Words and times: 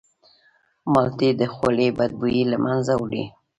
مالټې 0.91 1.29
د 1.39 1.41
خولې 1.53 1.87
بدبویي 1.97 2.43
له 2.51 2.57
منځه 2.65 2.93
وړي. 3.01 3.23